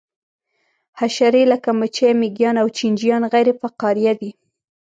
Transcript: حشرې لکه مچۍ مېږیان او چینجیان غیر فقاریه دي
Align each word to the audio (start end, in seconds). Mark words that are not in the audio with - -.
حشرې 0.99 1.43
لکه 1.51 1.69
مچۍ 1.79 2.11
مېږیان 2.19 2.55
او 2.61 2.67
چینجیان 2.77 3.23
غیر 3.33 3.47
فقاریه 3.61 4.13
دي 4.19 4.31